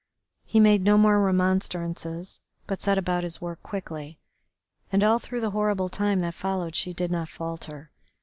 [0.45, 4.17] He made no more remonstrances, but set about his work quickly.
[4.91, 7.91] And all through the horrible time that followed she did not falter.